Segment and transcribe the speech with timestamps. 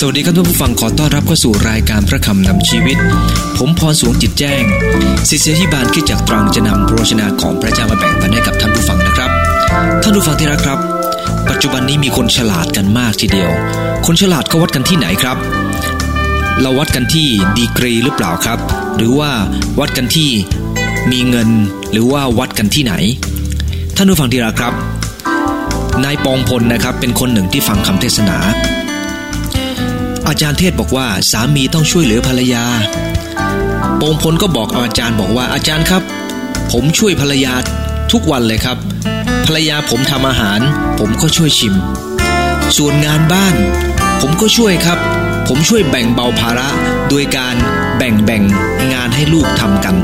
[0.00, 2.96] สวัสดีครับท่านผู้ฟังขอต้อนรับเข้าสู่รายการพระคำนำชีวิต
[3.56, 4.62] ผมพรสวงจิตแจ้ง
[5.28, 9.30] ศิษยาธิบาลคิดจากตรังจะนำโรชนาของพระเจ้ามาแบ่งปันให้กับท่านผู้ฟังนะครับ
[10.02, 10.78] ท่านผู้ฟังที่รักครับ
[11.50, 13.50] ปัจจุบันนี้มีคนฉลาดกันมากทีเดียว
[14.06, 15.36] คนฉลาดเขาวัดกันที่ไหนครับ
[16.60, 17.28] เราวัดกันที่
[17.58, 18.58] ดีกรีหรือเปล่าครับ
[18.96, 19.30] หรือว่า
[19.80, 20.30] วัดกันที่
[21.10, 21.48] มีเงิน
[21.92, 22.94] หรือว่าวัดกันที่ไหน
[23.96, 24.74] ท่านผู้ฟังที่รักครับ
[26.04, 28.38] นายปองพลนะครับเป็นคนหนึ่งที่ฟังคำเทศนา
[30.28, 32.64] อาจารย์เทศบอกว่าสามีต้องช่วยเหลือภรรยา
[34.00, 36.02] ปองพลก็บอกอาจารย์บอกว่าอาจารย์ครับ
[36.72, 37.54] ผมช่วยภรรยา
[38.12, 38.76] ทุกวันเลยครับ
[39.46, 40.60] ภรรยาผมทำอาหาร
[40.98, 41.74] ผมก็ช่วยชิม
[42.76, 43.54] ส่วนงานบ้าน
[44.20, 44.98] ผมก็ช่วยครับ
[45.48, 46.68] ผมช่วยแบ่งเบาภาระ
[47.08, 47.54] โดยการ
[47.96, 48.42] แบ่งแบ่ง
[48.92, 49.96] งานให้ลูกทำกัน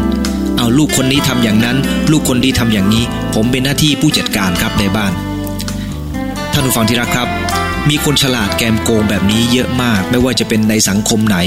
[0.59, 1.77] เอาลูกคนนี้ทำอย่างนั้น
[2.11, 5.13] ลูกคนนี้ทำอย่างนี้ ผมเป็นหน้าที่ผู้จัดการครับในบ้าน
[6.53, 7.29] ท่านผู้ฟังที่รักครับ
[7.89, 11.39] มีคนฉลาดแกมโกงแบบนี้เยอะมาก ไม่ว่าจะเป็นในสังคมไหน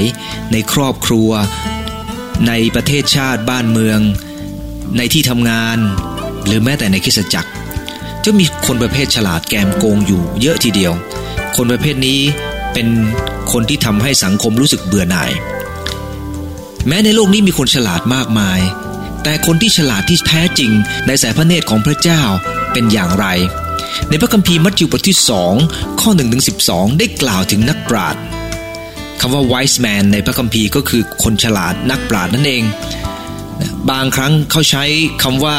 [0.52, 1.30] ในครอบครัว
[2.48, 4.00] ในประเทศชาติบ้านเมือง
[4.96, 5.78] ในที่ทำงาน
[6.46, 7.50] หรือแม้แต่ในคริสจักร
[8.24, 10.92] จะมีคนประเภทฉลาดแกมโกงอยู่เยอะทีเดียว
[11.56, 12.20] คนประเภทนี้
[12.72, 12.86] เป็น
[13.52, 15.30] คนที่ทำให้สังคมรู้สึกเบื่อหน่าย
[16.88, 18.60] แม้ในโลกนี้มีคนฉลาดมากมาย
[19.22, 20.70] แต่คนที่ฉลาดที่แท้จริง
[21.06, 22.22] ในสายพระเนตรของพระเจ้า
[22.72, 23.26] เป็นอย่างไร
[24.08, 25.54] ในพระคัมภีร์มัทธิวบทที่สอง
[26.00, 28.22] ข้อ1ถึง12 ได้กล่าวถึงนักปราชญ์
[29.20, 32.64] คำว่า wise man ในพระคัมภีร์ก็คือคนฉลาดนักปราชญ์นั่นเอง
[33.90, 34.84] บางครั้งเขาใช้
[35.22, 35.56] คำว่า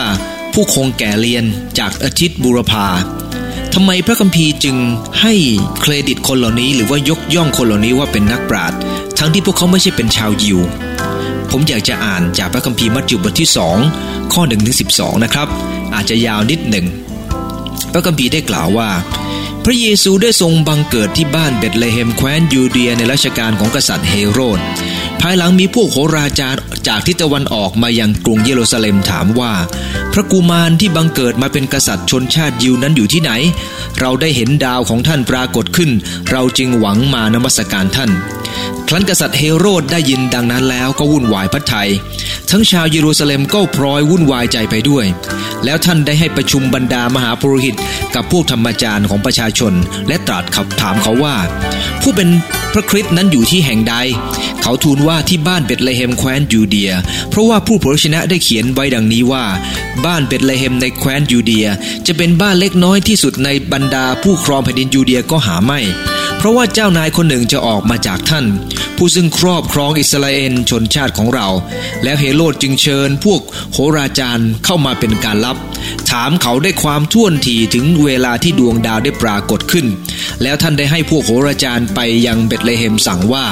[0.53, 1.43] ผู้คงแก่เรียน
[1.79, 2.87] จากอาทิตย์บูรพา
[3.73, 4.75] ทำไมพระคัมภีร์จึง
[5.21, 5.33] ให้
[5.81, 8.77] เครดิตคนเหล่านี้ หรือว่ายกย่องคนเหล่านี้ว่าเป็นนักปราชญ์
[9.19, 10.59] ทั้งที่พวกเขาไม่ใช่เป็นชาวยิว
[11.51, 13.77] ผมอยากจะอ่านจากพระคัมภีร์มัทธิวบทที่สอง
[14.33, 15.47] ข้อ1ถึง12 นะครับ
[15.95, 16.85] อาจจะยาวนิดหนึ่ง
[17.93, 18.89] พระคัมภีร์ได้กล่าวว่า
[19.65, 24.59] พระเยซูได้ทรงบังเกิดที่บ้านเบตเลเฮมแคว้นยูเดียในรัชกาลของกษัตริย์เฮโรด
[25.21, 29.53] ภายหลังมีพวกโหราจารย์จากทิศตะวันออกมายังกรุงเยรูซาเล็มถามว่า
[30.13, 33.31] พระกุมารที่บังเกิดมาเป็นกษัตริย์ชนชาติยิวนั้นอยู่ที่ไหน
[33.99, 35.91] เราได้เห็นดาวของท่านปรากฏขึ้น
[36.31, 38.11] เราจึงหวังมานมัสการท่าน
[38.87, 41.89] ครั้นกษัตริย์เฮโรดได้ยินดังนั้นแล้วก็วุ่นวายพระทัย
[42.49, 45.05] ทั้งชาวเยรูซาเล็มก็พลอยวุ่นวายใจไปด้วย
[45.65, 47.75] แล้วท่านได้ให้ประชุมบรรดามหาปุโรหิต
[48.15, 49.73] กับพวกธรรมจารย์ของประชาชน
[50.07, 51.35] และตรัสซักถามเขาว่า
[52.01, 52.29] ผู้เป็น
[52.73, 53.95] พระคริสต์นั้นอยู่ที่แห่งใด
[54.61, 56.91] เขาทูลว่าที่บ้านเบตเลเฮมแคว้นยูเดีย
[57.29, 59.45] เพราะว่าผู้เผยพระวจนะได้เขียนไว้ดังนี้ว่า
[60.05, 61.67] บ้านเบตเลเฮมในแคว้นยูเดีย
[62.07, 65.79] จะเป็นบ้านเล็กน้อยที่สุดในบรรดาผู้ครองแผ่นดินยูเดียก็หาไม่
[66.37, 68.45] เพราะว่าเจ้านายคนหนึ่งจะออกมาจากท่าน
[68.97, 71.47] ผู้ซึ่งครอบครองอิสราเอลชนชาติของเรา
[72.03, 73.41] แล้วเฮโรดจึงเชิญพวก
[73.73, 75.57] โหราจารย์เข้ามาเป็นการลับ
[76.09, 79.85] ถามเขาได้ความท่วนทีถึงเวลาที่ดวงดาวได้ปรากฏขึ้น
[80.43, 83.45] แล้วท่านได้ให้พวกโหราจารย์ไปยังเบตเลเฮมสั่งว่า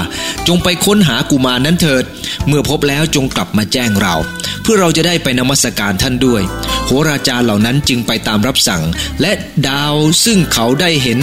[0.47, 2.03] จงไปค้นหากุมารนั้นเถิด
[2.47, 4.15] เมื่อพบแล้วจงกลับมาแจ้งเรา
[4.61, 6.41] เพื่อเราจะได้ไปนมัสการท่านด้วย
[6.85, 8.83] โหราจารย์เหล่านั้นจึงไปตามรับสั่ง
[9.21, 9.31] และ
[9.67, 11.19] ดาวซึ่งเขาได้เห็น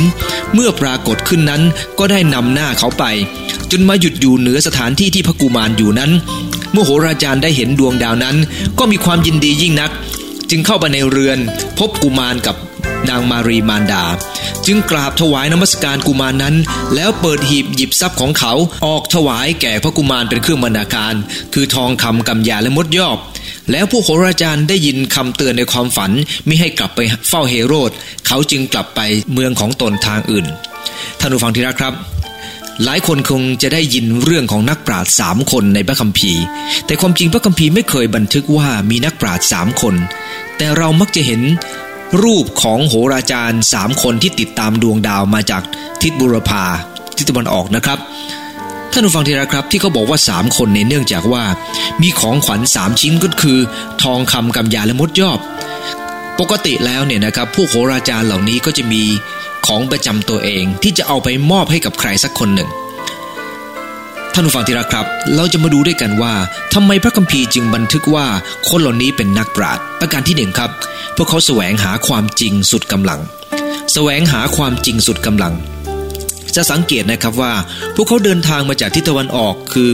[0.54, 1.61] เมื่อปรากฏขึ้นนั้น
[1.98, 3.04] ก็ได้นำหน้าเขาไป
[3.70, 6.10] จนมาหยุดอยู่เหนือสถานที่ที่พระกุมารอยู่นั้น
[6.72, 8.36] เมื่อโหราจารย์ได้เห็นดวงดาวนั้น
[8.78, 9.90] ก็มีความยินดียิ่งนัก
[10.50, 11.38] จึงเข้าไปในเรือน
[11.78, 12.56] พบกุมารกับ
[13.08, 14.04] นางมารีมารดา
[14.66, 16.54] จึงกราบถวายนมัสการกุมารนั้น
[16.94, 18.52] แล้วเปิดหีบหยิบทรัพย์ของเขา
[18.86, 21.14] ออกถวายแก่พระกุมารเป็นเครื่องบรรณาการ
[21.54, 23.18] คือทองคำกำยาและมดยอบ
[23.70, 26.12] แล้วผู้โหราจารย์ได้ยินคำเตือนในความฝัน
[26.46, 27.90] ไม่ให้กลับไปเฝ้าเฮโรด
[28.26, 29.00] เขาจึงกลับไป
[29.32, 30.46] เมืองของตนทางอื่น
[31.24, 31.94] ท่านผู้ฟังที่รักครับ
[32.84, 36.42] หลายคนคงจะได้ยินเรื่องของนักปราชญ์สามคนในพระคัมภีร์
[36.86, 39.94] แต่ความจริงพระคัมภีร์ไม่เคยบันทึกว่ามีนักปราชญ์สามคน
[40.56, 41.40] แต่เรามักจะเห็น
[42.22, 45.62] รูปของโหราจารย์สามคนที่ติดตามดวงดาวมาจาก
[46.02, 46.64] ทิศบุรพา
[47.16, 47.98] ทิศตะวันออกนะครับ
[48.92, 51.44] ท่านผู้ฟังที่รักครับที่เขาบอกว่าสามคนเนี่ยเนื่องจากว่า
[52.02, 53.58] มีของขวัญสามชิ้นก็คือ
[54.02, 55.38] ทองคำกำยาและมดยอบ
[56.40, 59.02] ปกติแล้วเนี่ยนะครับ ผู้โหราจารย์เหล่านี้ก็จะมี
[59.66, 62.70] ของประจำตัวเองที่จะเอาไปมอบให้กับใครสักคนหนึ่ง
[64.34, 65.06] ท่านผู้ฟังที่รักครับ
[65.36, 66.34] เราจะมาดูด้วยกันว่า
[66.74, 68.26] ทำไมพระคัมภีร์จึงบันทึกว่า
[68.68, 70.70] คนเหล่านี้เป็นนักปราชญ์ประการที่หนึ่งครับ
[71.16, 73.20] พวกเขาแสวงหาความจริงสุดกำลัง
[73.92, 75.54] แสวงหาความจริงสุดกำลัง
[76.56, 77.52] จะสังเกตนะครับว่า
[77.94, 79.90] พวกเขาเดินทางมาจากทิศตะวันออกคือ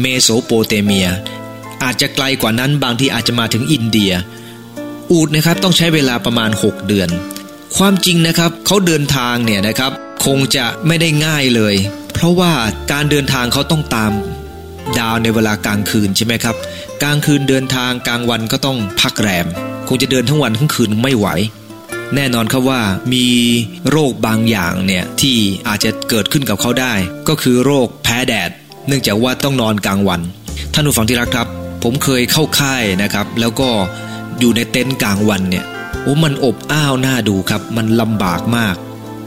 [0.00, 1.08] เมโสโปเตเมีย
[1.82, 4.12] อาจจะไกลกว่านั้นบางทีอาจจะมาถึงอินเดีย
[5.10, 7.08] อูดนะครับต้องใช้เวลาประมาณ 6 เดือน
[7.76, 9.92] ความจริงนะครับเขาเดินทางเนี่ยนะครับ
[10.26, 11.74] คงจะไม่ได้ง่ายเลย
[12.12, 12.52] เพราะว่า
[12.92, 14.12] การเดินทางเขาต้องตาม
[14.98, 16.56] ดาวในเวลากลางคืนใช่ไหมครับ
[17.02, 19.46] กลางคืนเดินทางกลางวันก็ต้องพักแรม
[19.88, 21.26] คงจะเดินทั้งวันทั้งคืนไม่ไหว
[22.14, 22.80] แน่นอนครับว่า
[23.12, 23.26] มี
[23.90, 25.36] โรคบางอย่างเนี่ยที่
[25.68, 26.94] อาจจะเกิดขึ้นกับเขาได้
[27.28, 28.50] ก็คือโรคแพ้แดด
[28.86, 30.20] เนื่องจากว่าต้องนอนกลางวัน
[30.74, 31.48] ท่านผู้ฟังที่รักครับ
[31.82, 33.68] ผมเคยเข้าค่ายนะครับ แล้วก็
[34.40, 35.64] อยู่ในเต็นท์กลางวันเนี่ย
[36.08, 38.76] อ้มันอบอ้าวน่าดูครับ มันลำบากมาก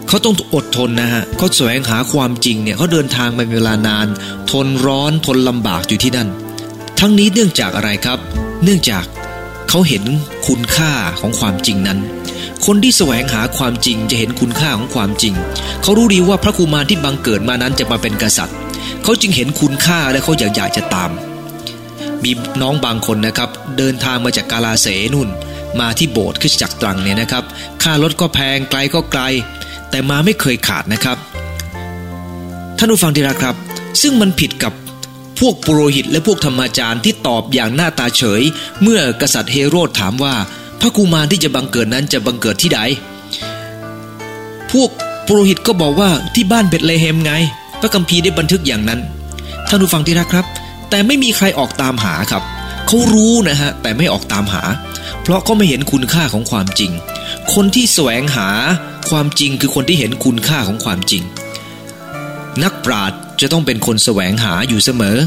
[0.08, 4.08] เขาต้องอดทนนะฮะเขาแสวงหาความจริงเนี่ยเขาเดินทางมาเวลานาน
[4.52, 6.30] ทนร้อนทนลำบากอยู่ที่นั่น
[7.00, 8.20] ทั้งนี้เนื่องจากอะไรครับ
[8.64, 9.06] เนื่องจาก
[9.70, 10.04] เขาเห็น
[10.48, 12.00] คุณค่าของความจริงนั้น
[12.66, 15.34] คนที่แสวงหาความจริงจะเห็นคุณค่าของความจริง
[15.82, 18.58] เขารู้ดีว่าพระกุมารที่บังเกิดมานั้นจะมาเป็นกษัตริย์
[19.04, 21.12] เขาจึงเห็นคุณค่าและเขาอยากอยากจะตาม
[22.24, 22.32] มี
[22.62, 25.30] น้องบางคนนะครับ เดินทางมาจากกาลาเสนุ่น
[25.80, 27.44] มาที่โบสถ์ขึ้นจากตรังเนี่ยนะครับ
[27.84, 29.22] ค่ารถก็แพงไกลก็ไกล
[29.90, 31.18] แต่มาไม่เคยขาดนะครับ
[32.78, 33.56] ท่านผู้ฟังที่รักครับ
[34.02, 34.74] ซึ่งมันผิดกับ
[35.40, 38.42] พวกปุโรหิตและพวกธรรมจารย์ที่ตอบอย่างหน้าตาเฉย
[38.82, 40.36] เมื่อกษัตริย์เฮโรดถามว่า
[40.80, 42.80] พระกุมารที่จะบังเกิดนั้นจะบังเกิดที่ใด
[44.72, 44.90] พวก
[45.26, 47.32] ปุโรหิตก็บอกว่าที่บ้านเบตเลเฮมไง
[47.82, 49.00] พระคัมภีร์ได้บันทึกอย่างนั้น
[49.70, 50.46] ท่านผู้ฟังที่รักครับ
[50.90, 52.44] แต่ไม่มีใครออกตามหาครับ
[52.88, 54.64] เขารู้นะฮะแต่ไม่ออกตามหา
[55.22, 56.92] เพราะเขาไม่เห็นคุณค่าของความจริง
[57.54, 58.50] คนที่แสวงหา
[59.10, 61.24] ความจริงคือคนที่เห็นคุณค่าของความจริง
[62.64, 65.18] นักปราชญ์จะต้องเป็นคนแสวงหาอยู่เสมอ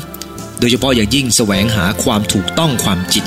[0.59, 3.27] โดยเฉพาะอย่างยิ่งแสวงหาความถูกต้องความจริง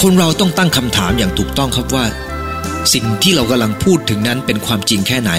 [0.00, 2.06] คนเราต้องตั้งคำถามอย่างถูกต้องครับว่า
[2.92, 5.32] สิ่งที่เรากำลังพูดถึงนั้นเป็นความจริงแค่ไหน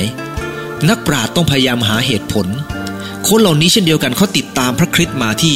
[0.90, 2.48] นักปราชญ์ต้องพยายามหาเหตุผล
[3.28, 5.56] คนเหล่านี้เช่นเดียวกันเขาติดตามพระคริสต์มาที่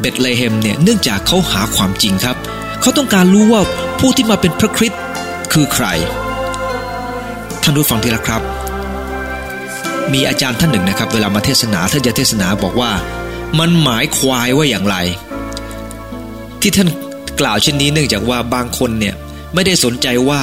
[0.00, 2.36] เบตเลเฮมเนี่ยเนื่องจากเขาหาความจริงครับ
[2.80, 3.60] เขาต้องการรู้ว่า
[3.98, 5.00] ผู้ที่มาเป็นพระคริสต์
[5.52, 5.86] คือใคร
[7.62, 8.42] ท่านผู้ฟังที่รักครับ
[10.12, 12.92] มีอาจารย์ท่านหนึ่งนะครับ เวลามาเทศนาท่านจะเทศนาบอกว่า
[13.58, 14.96] มันหมายควายว่าอย่างไร
[16.60, 16.88] ที่ท่าน
[17.40, 19.14] กล่าวเช่นนี้เนื่องจากว่าบางคนเนี่ย
[19.54, 20.40] ไม่ได้สนใจว่า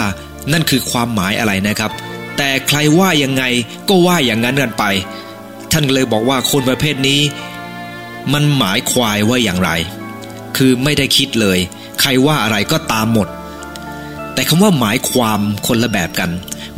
[0.51, 1.92] นั่นคือความหมายอะไรนะครับ
[2.38, 3.44] แต่ใครว่ายังไง
[3.89, 4.83] ก็ว่าอย่างนั้นกันไป
[5.71, 7.19] ท่านเลยบอกว่าคนประเภทนี้
[8.33, 9.71] มันหมายควายว่าอย่างไร
[10.57, 11.59] คือไม่ได้คิดเลย
[12.00, 13.27] ใครว่าอะไรก็ตามหมด
[14.33, 16.31] แต่คำว่าหมายความคนละแบบกัน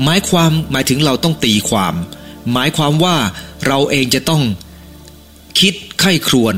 [0.04, 1.96] หมายความหมายถึงเราต้องตีความ
[2.54, 3.16] หมายความว่า
[3.68, 4.44] เราเองจะต้อง
[5.60, 6.56] คิดไข้ครวน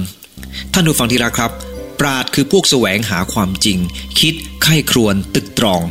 [0.74, 1.52] ท่านผู้ฟังที่รักครับ
[2.00, 3.78] ปราดคือพวกแสวงหาความจริง
[4.20, 4.34] คิด
[4.64, 5.82] ไข้ครวนตึกตรอง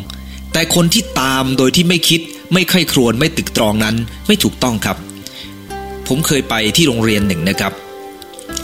[0.52, 2.20] แต่คนที่ตามโดยที่ไม่คิด
[2.52, 4.96] ไม่ไข้ครวนไม่ตึกตรองนั้น ไม่ถูกต้องครับ
[6.06, 7.72] ผมเคยไปที่โรงเรียนหนึ่งนะครับ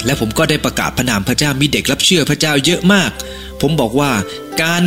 [0.06, 3.10] และผมก็ได้ประกาศพระนามพระเจ้ามีเด็กรับเชื่อพระเจ้าเยอะมาก
[3.60, 4.10] ผมบอกว่า
[4.62, 4.82] การ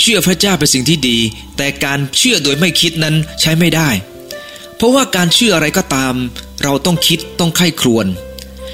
[0.00, 1.18] เชื่อพระเจ้าเป็นสิ่งที่ดี
[1.56, 3.88] แต่การเชื่อโดยไม่คิดนั้นใช้ไม่ได้
[4.76, 6.14] เพราะว่าการเชื่ออะไรก็ตาม
[6.62, 8.06] เราต้องคิดต้องไข้ครวน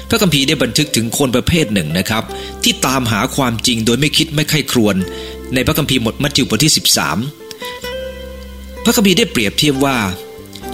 [0.09, 2.23] พระคัมภีร์ได้บันทึกถึงคนประเภทหนึ่งนะครับ
[2.63, 4.95] ที่ตามหาความจริงโดยไม่คิดไม่ไข้ครวน
[5.53, 6.73] ในพระคัมภีร์หมดมัทธิวบทที่
[7.57, 9.97] 13 พระคัมภีร์ได้เปรียบเทียบว่า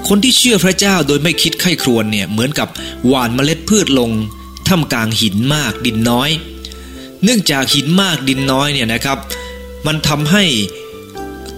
[0.07, 2.67] คนที่เชื่อพระเจ้าโดยไม่คิดไข้ครวนเนี่ยเหมือนกับ
[3.07, 4.11] หว่านเมล็ดพืชลง
[4.69, 6.29] ท่ามกลางหินมากดินน้อย
[7.23, 9.17] เนื่องจากหินมากดินน้อยเนี่ยนะครับ
[9.87, 10.43] มันทำให้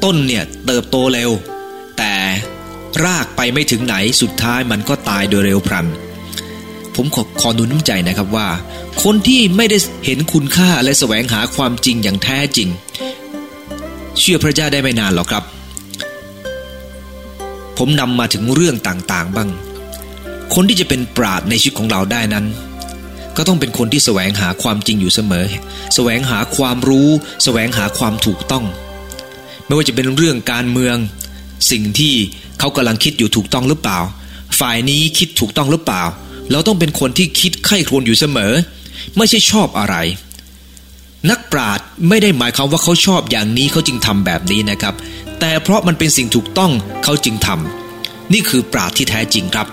[0.04, 1.32] ต้นเนี่ยเติบโตเร็ว
[1.98, 2.14] แต่
[3.04, 5.88] รากไปไม่ถึงไหนสุดท้ายมันก็ตายโดยเร็วพลัน
[6.96, 8.48] ผมขอขอนุนน้ำใจนะครับว่า
[9.04, 12.70] คนที่ไม่ได้เห็นคุณค่าและแสวงหาความจริงอย่างแท้จริง
[14.20, 15.44] เชื่อพระเจ้าได้ไม่นานหรอกครับ
[17.78, 19.50] ผมนำมาถึงเรื่องต่างๆ บ้าง
[20.54, 22.46] คนที่จะเป็นปราดในชีวิตของเราได้นั้น
[23.38, 25.46] ก็ต้องเป็นคนที่แสวงหาความจริงอยู่เสมอ
[25.96, 27.10] แสวงหาความรู้
[27.44, 28.66] แสวงหาความถูกต้อง
[29.66, 30.98] ไม่ว่าจะเป็นเรื่องการเมือง
[31.72, 32.16] สิ่งที่
[32.60, 34.00] เขากำลังคิดอยู่ถูกต้องหรือเปล่า
[34.60, 36.04] ฝ่ายนี้คิดถูกต้องหรือเปล่า
[36.52, 38.54] เราต้องเป็นคนที่คิดไข้ครวญอยู่เสมอ
[39.18, 39.96] ไม่ใช่ชอบอะไร
[41.30, 44.96] นักปราดไม่ได้หมายความว่าเขาชอบอย่างนี้เขาจึงทำแบบนี้นะครับ
[45.40, 46.72] แต่เพราะมันเป็นสิ่งถูกต้อง
[47.04, 49.68] เขาจึงทำนี่คือปราดที่แท้จริงครับ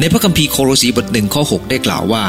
[0.00, 2.24] ในพระคัมภีร์โคโลสีบทหนึ่งข้อ 6 ได้กล่าวว่า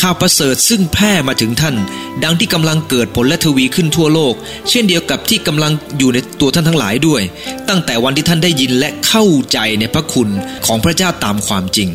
[0.00, 1.76] ข้าวประเสริฐซึ่งแพร่มาถึงท่าน
[2.24, 4.34] ดังที่กำลังเกิดผลและทวีขึ้นทั่วโลก
[4.70, 7.22] เช่นเดียวกับที่กำลังอยู่ในตัวท่านทั้งหลายด้วย
[7.68, 10.28] ตั้งแต่วันที่ท่านได้ยินและเข้าใจในพระคุณ
[10.66, 11.88] ของพระเจ้าตามความจริง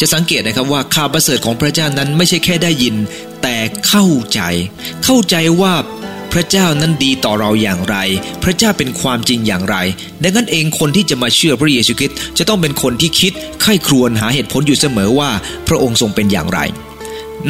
[0.00, 2.94] จะสังเกตนะครับว่าข่าวประเสริฐของพระเจ้านั้นไม่ใช่แค่ได้ยิน
[3.42, 3.56] แต่
[3.88, 4.40] เข้าใจ
[5.04, 5.72] เข้าใจว่า
[6.32, 7.96] พระเจ้านั้นดีต่อเราอย่างไร
[8.42, 9.76] พระเจ้าเป็นความจริงอย่างไร
[10.22, 13.32] ดังนั้นเองคนที่จะมาเชื่อพระเยซูคริสต์จะต้องเป็นคนที่คิด
[13.62, 15.30] ไข้ครวญหาเหตุผลอยู่เสมอว่า
[15.68, 16.60] พระองค์ทรงเป็นอย่างไร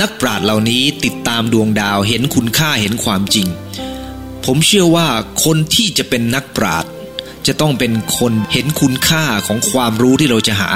[0.01, 3.47] นักปราชญ์เหล่านี้ติดตามดวงดาวเห็นคุณค่าเห็นความจริง
[4.45, 5.07] ผมเชื่อว่า
[5.45, 6.91] คนที่จะเป็นนักปราชญ์
[7.47, 10.71] จะต้องเป็นคนเห็นคุณค่าของความรู้ที่เราจะหา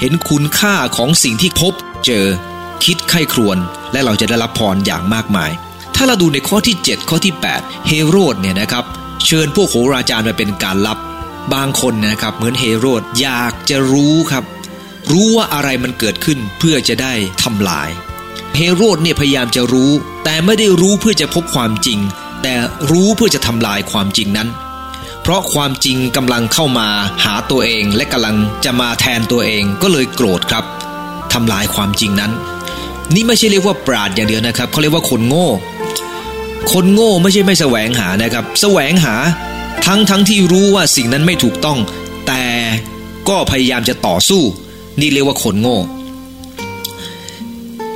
[0.00, 1.72] เห็นคุณค่าของสิ่งที่พบ
[2.06, 2.26] เจอ
[2.84, 3.56] คิดไข้ครวญ
[3.92, 5.50] และเราจะได้รับพรอย่างมากมาย
[5.94, 8.84] ถ้าเราดูในข้อที่ 7 ข้อที่ 8 เฮโรดเนี่ยนะครับ
[9.26, 10.98] เชิญพวกโหราจารย์มาเป็นการลับ
[11.54, 14.44] บางคนนะครับเหมือนเฮโรดอยากจะรู้ครับ
[15.10, 17.88] รู้ว่าอะไรมันเกิดขึ้นเพื่อจะได้ทำลาย
[18.56, 19.90] เฮโรดเนี่ยพยายามจะรู้
[20.24, 21.98] แต่ไม่ได้รู้เพื่อจะพบความจริง
[22.42, 22.54] แต่
[22.90, 24.48] รู้เพื่อจะทำลายความจริงนั้น
[25.22, 26.88] เพราะความจริงกำลังเข้ามา
[27.24, 30.64] หาตัวเองและกำลังจะมาแทนตัวเองก็เลยโกรธครับ
[31.32, 32.32] ทำลายความจริงนั้น
[33.14, 35.48] นี่ไม่ใช่เรียกว่าปราดอย่างเดียวนะครับเขาเรียกว่าคนโง่
[36.72, 39.14] คนโง่ไม่ใช่ไม่แสวงหานะครับ แสวงหา
[39.86, 41.78] ทั้งทั้งที่รู้ว่าสิ่งนั้นไม่ถูกต้อง
[42.26, 42.42] แต่
[43.28, 44.42] ก็พยายามจะต่อสู้
[45.00, 45.78] นี่เรียกว่าคนโง่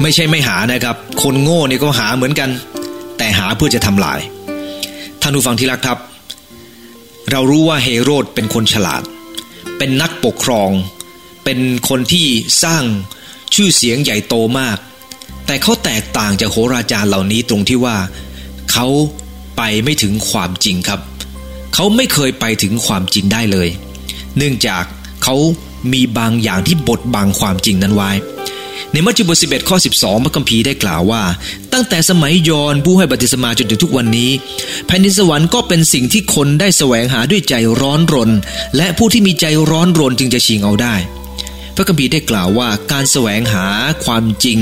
[0.02, 2.50] ไม่ใช่ไม่หานะครับ คนโง่เนี่ยก็หาเหมือนกัน
[3.18, 4.20] แต่หาเพื่อจะทำลาย
[5.20, 5.98] ท่านผู้ฟังที่รักครับ
[7.30, 9.02] เรารู้ว่าเฮโรดเป็นคนฉลาด
[9.78, 10.70] เป็นนักปกครอง
[11.44, 11.58] เป็น
[11.88, 12.26] คนที่
[12.64, 12.82] สร้าง
[13.54, 14.78] ชื่อเสียงใหญ่โตมาก
[15.46, 17.96] แต่เขาแตกต่างจากโหราจารย์เหล่านี้ตรงที่ว่า
[18.72, 18.88] เขา
[19.56, 21.00] ไปไม่ถึงความจริงครับ
[21.74, 23.68] เขาไม่เคยไปถึงความจริงได้เลย
[24.36, 24.84] เนื่องจาก
[25.24, 25.36] เขา
[25.92, 28.10] มีบางอย่างที่บดบังความจริงนั้นไว้
[28.92, 31.22] ในมัทธิวบท11ข้อ 12 พระคัมภีร์ได้กล่าวว่า
[31.72, 34.30] ตั้งแต่สมัยยอนผู้ให้บัติศมาจนถึงทุกวันนี้
[34.86, 38.30] แผ่นดินสวรรค์ก็เป็นสิ่งที่คนได้แสวงหาด้วยใจร้อนรน
[38.76, 40.94] และผู้ที่มีใจร้อนรนจึงจะชิงเอาได้
[41.76, 43.66] พระคัมภีร์ได้กล่าวว่าการแสวงหา
[44.04, 44.58] ความจริง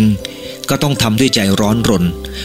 [0.71, 2.05] ก็ต้องทำด้วยใจร้อนรน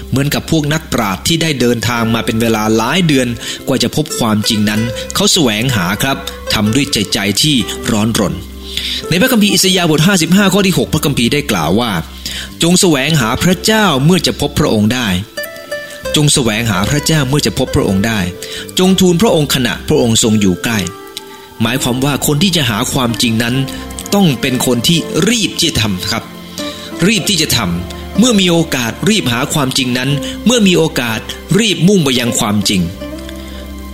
[0.09, 3.27] เหมือนกับพวกนักปราชญ์ที่ได้เดินทางมาเป็นเวลาหลายเดือน
[3.67, 4.81] กว่าจะพบความจริงนั้น
[5.15, 6.17] เขาแสวงหาครับ
[6.53, 7.55] ทำด้วยใจใจที่
[7.91, 8.33] ร้อนรน
[9.09, 11.91] ในพระคัมภีร์อิสยาห์บท 55 ข้อที่ 6 พระคัมภีร์ได้กล่าวว่า
[12.63, 15.07] จงแสวงหาพระเจ้าเมื่อจะพบพระองค์ได้
[16.15, 18.19] จงแสวงหาพระเจ้าเมื่อจะพบพระองค์ได้
[18.79, 20.79] จงทูลพระองค์ขณะพระองค์ทรงอยู่ใกล้
[21.61, 23.55] หมายความว่าคนที่จะหาความจริงนั้น
[24.15, 24.99] ต้องเป็นคนที่
[25.29, 26.23] รีบที่จะทำครับ
[27.07, 30.09] รีบที่จะทำ เมื่อมีโอกาสรีบหาความจริงนั้น
[30.45, 31.19] เมื่อมีโอกาส
[31.59, 32.81] รีบมุ่งไปยังความจริง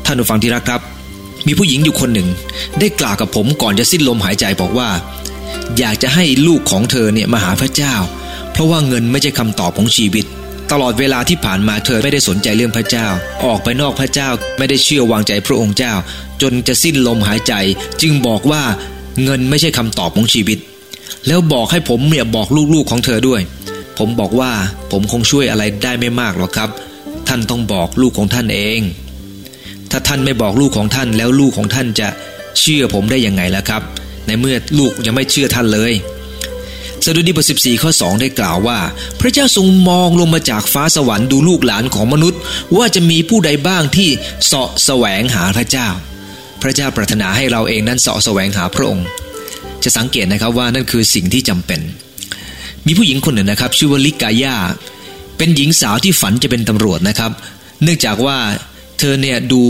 [0.06, 0.82] ท่านผู้ฟังที่รักครับ
[1.48, 2.28] มีผู้หญิงอยู่คนหนึ่ง
[2.80, 4.90] ได้กล่าวกับผมก่อนจะสิ้นลมหายใจบอกว่า
[5.78, 7.96] อยากจะให้ลูกของเธอเนี่ยมาหาพระเจ้า
[8.52, 10.26] เพราะว่าเงินไม่ใช่คำตอบของชีวิต
[10.72, 13.08] ตลอดเวลาที่ผ่านมาเธอไม่ได้สนใจเรื่องพระเจ้า
[13.46, 15.94] ออกไปนอกพระเจ้าไม่ได้เชื่อวางใจพระองค์เจ้า
[16.42, 17.54] จนจะสิ้นลมหายใจ
[18.02, 18.64] จึงบอกว่า
[19.24, 20.58] เงินไม่ใช่คำตอบของชีวิต
[21.28, 23.42] แล้วบอกให้ผมเนี่ยบอกลูกๆของเธอด้วย
[23.98, 24.52] ผมบอกว่า
[24.92, 26.70] ผมคงช่วยอะไรได้ไม่มากหรอกครับ
[27.28, 28.82] ท่านต้องบอกลูกของท่านเอง
[29.92, 32.08] ถ้าท่านไม่บอกลูกของท่านแล้วลูกของท่านจะ
[32.60, 33.82] เชื่อผมได้ยังไงล่ะครับ
[34.28, 35.94] ในเมื่อลูกยังไม่เชื่อท่านเลย
[37.06, 38.80] สดุดีบท14 ข้อ 2 ได้กล่าวว่า
[39.20, 42.40] พระเจ้าทรงมองลงมาจากฟ้าสวรรค์ดูลูกหลานของมนุษย์
[42.78, 44.10] ว่าจะมีผู้ใดบ้างที่
[44.46, 45.88] เสาะแสวงหาพระเจ้า
[46.62, 49.06] พระเจ้าปรารถนาให้เราเองนั้นเสาะแสวงหาพระองค์
[49.84, 51.82] จะสังเกตนะครับว่านั่นคือสิ่งที่จำเป็น
[52.86, 54.56] มีผู้หญิงคนหนึ่งนะครับ ชื่อว่าลิกายา
[55.38, 57.32] เป็นหญิงสาวที่ฝันจะเป็นตำรวจนะครับ
[57.84, 58.38] เนื่องจากว่า
[59.00, 59.62] เธอเนี่ยดู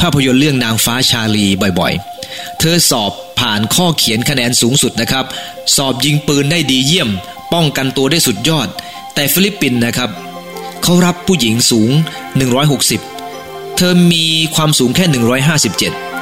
[0.00, 1.46] ภาพยนตร์เรื่องนางฟ้าชาลี
[1.80, 5.24] บ่อยๆ เธอสอบผ่านข้อเขียนคะแนนสูงสุดนะครับ
[5.76, 7.10] สอบยิงปืนได้ดีเยี่ยม
[7.52, 8.68] ป้องกันตัวได้สุดยอด
[9.14, 10.10] แต่ฟิลิปปินส์นะครับ
[10.82, 11.90] เขารับผู้หญิงสูง
[12.64, 15.04] 160 เธอมีความสูงแค่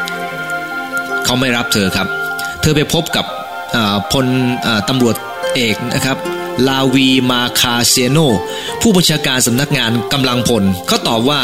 [0.04, 2.08] 157 เขาไม่รับเธอครับ
[2.60, 3.24] เธอไปพบกับ
[4.12, 4.26] พล
[4.88, 5.16] ตำรวจ
[5.54, 6.16] เอกนะครับ
[6.68, 8.18] ลาวีมาคาเซโน
[8.80, 11.40] ผู้บัญชาการสำนักงานกำลังพลเขาตอบว่า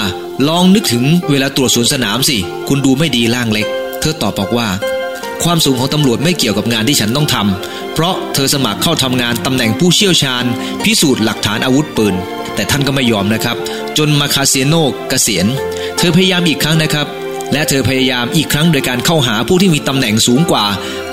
[0.48, 2.36] ลองนึกถึงเวลาตรวจสวนสนามสิ
[2.68, 3.66] คุณดูไม่ดีล่างเล็ก
[4.00, 4.68] เธอตอบบอกว่า
[5.42, 10.44] ความสูงของตำรวจไม่เกี่ยวกับงานที่ฉันต้องทำเพราะเธอสมัครเข้าทำงานตำแหน่งผู้เชี่ยวชาญ
[10.84, 12.14] พิสูจน์หลักฐานอาวุธปืน
[12.54, 13.56] แต่ท่านก็ไม่ยอมนะครับ
[13.98, 15.46] จนมาคาเซโนกเกษียณ
[15.98, 17.06] เธอพยายามอีกครั้งนะครับ
[17.52, 20.66] และเธอพยายามอีกครั้งโดยการเข้าหาผู้ที่มีตำแหน่งสูงกว่า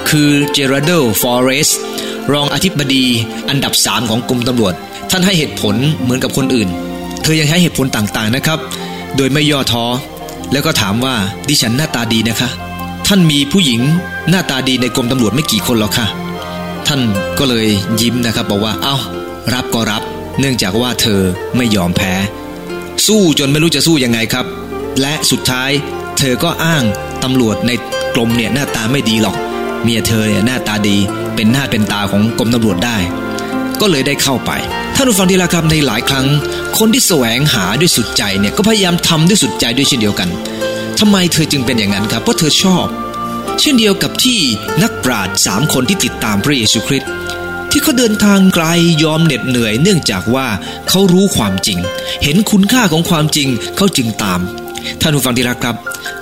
[0.10, 1.70] คือเจราโดลฟอเรส
[2.32, 3.06] รองอธิบดี
[3.50, 4.74] อันดับสามของกรมตำรวจ
[5.12, 6.70] ท่านให้เหตุผลเหมือนกับคนอื่น
[7.22, 8.60] เธอยังให้เหตุผลต่างๆนะครับ
[9.16, 9.86] โดยไม่ย่อท้อ
[10.52, 11.16] แล้วก็ถามว่า
[11.48, 12.50] ดิฉันหน้าตาดีนะคะ
[13.08, 13.82] ท่านมีผู้หญิง
[14.30, 16.08] หน้าตาดีในกรมตำรวจไม่กี่คนหรอกค่ะ
[16.88, 17.02] ท่าน
[17.40, 17.68] ก็เลย
[18.02, 18.98] ยิ้มนะครับบอกว่าเอา้า
[19.54, 20.02] รับก็รับ
[20.40, 21.22] เนื่องจากว่าเธอ
[21.56, 22.14] ไม่ยอมแพ้
[23.08, 24.46] สู้จนไม่รู้จะสู้ยังไงครับ
[25.02, 25.72] และสุดท้าย
[26.18, 26.84] เธอก็อ้าง
[27.24, 27.72] ตำรวจใน
[28.16, 29.36] กรมเนี่ยหน้าตาไม่ดีหรอก
[29.84, 30.98] เมียเธอเนี่ยหน้าตาดี
[31.36, 32.98] เป็นหน้าเป็นตาของกรมตำรวจได้
[33.82, 34.52] ก็เลยได้เข้าไป
[34.96, 36.28] ท่านผู้ฟังที่รักครับในหลายครั้ง
[36.78, 40.30] คนที่แสวงหาด้วยสุดใจเนี่ยก็พยายามทำด้วยสุดใจด้วยเช่นเดียวกัน
[41.00, 42.86] ทำไมเธอจึงเป็นอย่างนั้นครับเพราะเธอชอบ
[43.60, 44.40] เช่นเดียวกับที่
[44.84, 47.10] นักปราชญ์สามคนที่ติดตามพระเยซูคริสต์
[47.72, 48.66] ที่เขาเดินทางไกล
[49.04, 50.48] ยอมเหน็ดเหนื่อย เนื่องจากว่า
[50.90, 51.80] เขารู้ความจริง
[52.24, 53.48] เห็นคุณค่าของความจริง
[53.78, 54.40] เขาจึงตาม
[55.02, 55.76] ท่านผู้ฟังที่รักครับ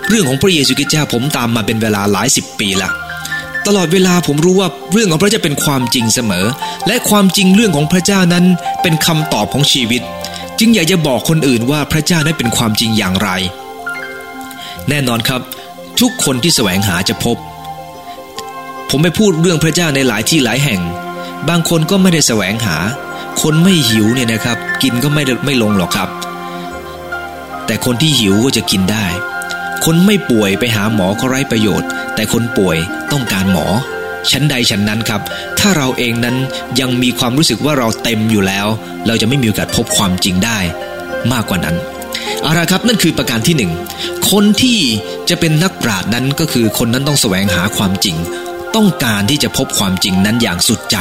[0.10, 2.90] เรื่องของพระเยซูคริสต์เจ้าผมตามมาเป็นเวลาหลายสิบปีละ
[3.68, 6.46] ตลอดเวลาผมรู้ว่าเรื่องของพระเจ้าเป็นความจริงเสมอ
[6.88, 8.46] และความจริงเรื่องของพระเจ้านั้น
[8.82, 10.02] เป็นคำตอบของชีวิต
[10.60, 13.30] จึงอยากจะบอกคนอื่นว่าพระเจ้านั้นเป็นความจริงอย่างไร
[14.90, 15.42] แน่นอนครับ
[16.00, 17.38] ทุกคนที่แสวงหาจะพบ
[18.90, 20.82] ผมไปพูดเรื่องพระเจ้าในหลายที่หลายแห่ง
[21.50, 22.78] บางคนก็ไม่ได้แสวงหา
[23.42, 26.10] คนไม่หิวเนี่ยนะครับ กินก็ไม่ไม่ลงหรอกครับ
[27.66, 29.06] แต่คนที่หิวก็จะกินได้
[29.86, 32.78] คนไม่ป่วยไปหาหมอก็ไร้ประโยชน์ แต่คนป่วย
[33.12, 33.68] ต้องการหมอ
[34.32, 35.22] ชั้นใดชั้นนั้นครับ
[35.60, 36.36] ถ้าเราเองนั้น
[36.80, 38.68] ยังมีความรู้สึกว่าเราเต็มอยู่แล้ว
[39.08, 40.60] เราจะไม่มีโอกาสพบความจริงได้
[41.32, 41.76] มากกว่านั้น
[42.42, 43.72] เอาละครับนั่นคือประการที่หนึ่ง
[44.32, 44.80] คนที่
[45.30, 48.16] จะเป็นนักปราชญ์นั้นก็คือคนนั้นต้องแสวงหาความจริง
[48.76, 50.98] ต้องการที่จะพบความจริงนั้นอย่างสุดใจ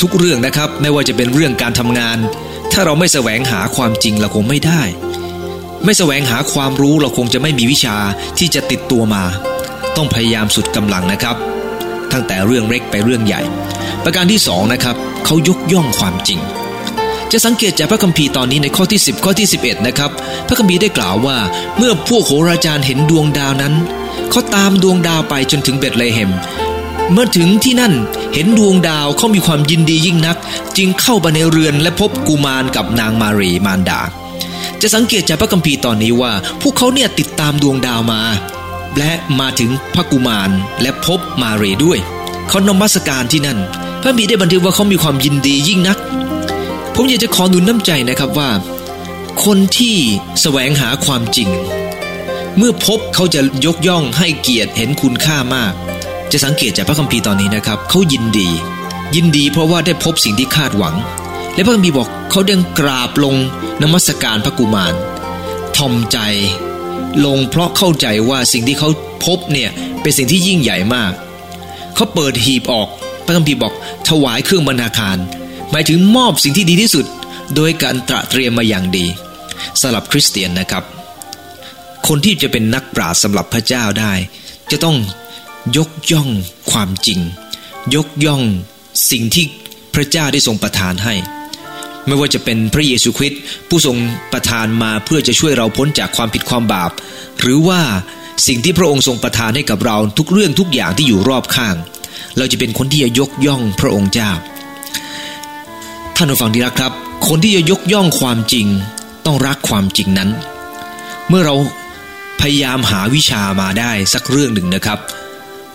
[0.00, 2.18] ทุกเรื่องนะครับไม่ว่าจะเป็นเรื่องการทำงาน
[2.72, 4.82] ถ้าเราไม่แสวงหาความจริงเราคงไม่ได้
[5.84, 7.96] ไม่แสวงหาความรู้เราคงจะไม่มีวิชา
[8.38, 9.24] ที่จะติดตัวมา
[9.96, 11.36] ต้องพยายามสุดกำลังนะครับ
[12.12, 13.42] ตั้งแต่เรื่องเล็กไปเรื่องใหญ่
[14.04, 16.40] ประการที่สองนะครับเขายกย่องความจริง
[17.32, 20.10] จะสังเกตจากพระคัมภีร์ตอนนี้ในข้อที่ 10 ข้อที่ 11 นะครับ
[20.46, 21.38] พระคัมภีร์ได้กล่าวว่า
[21.76, 23.74] เมื่อพวกโหราจารย์เห็นดวงดาวนั้น
[24.30, 26.30] เขาตามดวงดาวไปจนถึงเบตเลเฮม
[27.12, 27.94] เมื่อถึงที่นั่น
[28.34, 30.36] เห็นดวงดาวเขามีความยินดียิ่งนัก
[30.76, 34.00] จึงเข้าไปในเรือนและพบกุมารกับนางมารีมารดา
[34.82, 36.32] จะสังเกตจากพระคัมภีร์ตอนนี้ว่า
[36.62, 38.20] พวกเขาเนี่ยติดตามดวงดาวมา
[38.98, 40.50] และมาถึงพระกุมาร
[40.82, 41.98] และพบมาเรด้วย
[42.48, 43.58] เขานมัสการที่นั่น
[44.02, 45.98] พระบีได้บันทึกว่าเขามีความยินดียิ่งนัก
[46.94, 48.50] ผมอยากจะขอหนุนน้ำใจนะครับว่า
[49.44, 49.96] คนที่
[50.40, 51.48] แสวงหาความจริง
[52.56, 55.72] เมื่อพบเขาจะยกย่องให้เกียรติเห็นคุณค่ามาก
[56.32, 58.48] จะสังเกตจากพระคัมภีร์ตอนนี้นะครับ เขายินดี
[59.14, 60.94] ยินดีเพราะว่าได้พบสิ่งที่คาดหวัง
[61.58, 63.36] และพระคัมภีร์บอกเขาเดินกราบลง
[63.82, 64.94] นมัสการพระกุมาร
[65.76, 66.18] ทอมใจ
[67.24, 68.88] ลงเพราะเข้าใจว่าสิ่งที่เขา
[69.24, 71.12] พบเนี่ยเป็นสิ่งที่ยิ่งใหญ่มาก
[71.94, 72.88] เขาเปิดหีบออก
[73.24, 73.74] พระคัมภีร์บอก
[74.08, 75.18] ถวายเครื่องบรรณาการ
[75.70, 77.06] หมายถึงมอบสิ่งที่ดีที่สุด
[77.54, 79.06] โดยการตระเตรียมมาอย่างดี
[79.80, 80.84] สำหรับคริสเตียนนะครับ
[82.06, 84.12] คนที่จะเป็นนักปราชญ์สำหรับพระเจ้าได้
[84.70, 84.96] จะต้อง
[85.76, 86.30] ยกย่อง
[86.70, 87.20] ความจริง
[87.94, 88.42] ยกย่อง
[89.10, 89.44] สิ่งที่
[89.94, 91.14] พระเจ้าได้ทรงประทานให้
[92.08, 93.96] ไม่ว่าจะเป็นพระเยซูคริสต์ผู้ทรง
[94.32, 96.90] ประทานมาเพื่อจะช่วยเราพ้นจากความผิดความบาป
[97.40, 97.80] หรือว่า
[98.46, 101.76] สิ่งที่พระองค์ทรงประทานให้กับเราทุกเรื่องทุกอย่างที่อยู่รอบข้าง
[102.36, 104.30] เราจะเป็นคนที่จะยกย่องพระองค์เจ้า
[106.16, 106.92] ท่านผู้ฟังที่รักครับ
[107.28, 108.66] คนที่จะยกย่องความจริง
[109.26, 110.30] ต้องรักความจริงนั้น
[111.28, 111.54] เมื่อเรา
[112.40, 114.98] พยายามหาวิชามาได้สักเรื่องหนึ่งนะครับ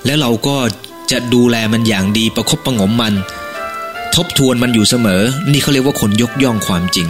[0.06, 0.58] แล้วเราก็
[1.12, 3.14] จะดูแลมันอย่างดีประคบประงมมัน
[4.16, 5.22] ทบทวนมันอยู่เสมอ
[5.52, 7.08] นี่เขาเรียกว่าคนยกย่องความจริง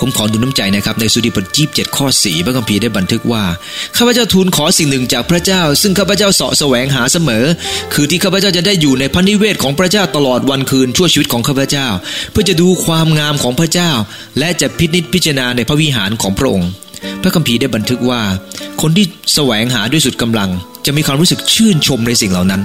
[0.00, 3.44] ผมขอดูน้ำใจนะครับ ในสุดีบทจีบเจ็ดข้อสี่พระคัมภีร์ได้บันทึกว่า
[3.96, 7.44] ข้าพเจ้าทูลขอสิ่งหนึ่งจากพระเจ้า ซึ่งข้าพเจ้าเสาะแสวงหาเสมอ
[7.94, 11.86] คือที่ข้าพเจ้าจะได้อยู่ในพระนิเวศของพระเจ้าตลอดวันคืนชั่วชีวิตของข้าพเจ้า
[12.30, 13.90] เพื่อจะดูความงามของพระเจ้า
[14.38, 16.70] และจะพิจิตพิจารณาในพระวิหารของพระองค์
[17.22, 18.20] พระคัมภีร์ได้บันทึกว่า
[18.82, 20.50] คนที่แสวงหาด้วยสุดกำลัง
[20.86, 22.62] จะมีความรู้สึกชื่นชมในสิ่งเหล่านั้น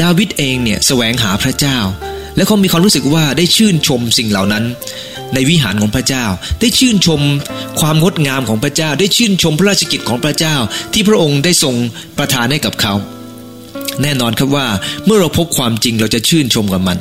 [0.00, 1.78] ดาวิดเองเนี่ยแสวงหาพระเจ้า
[2.36, 4.64] และเขามีความรู้สึกว่าได้ชื่นชมสิ่งเหล่านั้น
[5.34, 6.24] ในวิหารของพระเจ้า
[6.60, 7.20] ได้ชื่นชม
[7.80, 10.56] ความงดงามของพระเจ้า ได้ชื่นชมพระราชกิจของพระเจ้า
[10.92, 11.74] ที่พระองค์ได้ทรง
[12.18, 12.94] ประทานให้กับเขา
[14.02, 14.66] แน่นอนครับว่า
[15.06, 16.98] เมื่อเราพบความจริงเราจะชื่นชมกับมัน